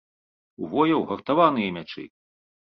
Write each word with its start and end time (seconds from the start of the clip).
У 0.63 0.69
вояў 0.71 1.05
гартаваныя 1.11 1.75
мячы! 1.77 2.03